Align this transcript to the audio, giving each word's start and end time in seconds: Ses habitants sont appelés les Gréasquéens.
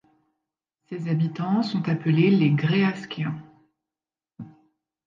Ses 0.89 1.09
habitants 1.09 1.61
sont 1.61 1.87
appelés 1.87 2.31
les 2.31 2.49
Gréasquéens. 2.49 3.35